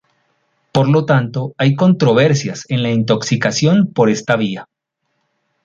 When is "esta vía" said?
4.09-4.67